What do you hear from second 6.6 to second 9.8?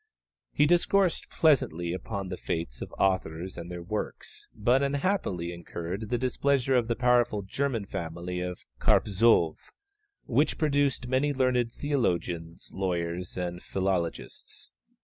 of the powerful German family of Carpzov,